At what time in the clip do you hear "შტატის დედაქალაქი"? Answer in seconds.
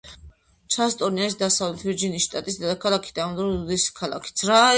2.31-3.15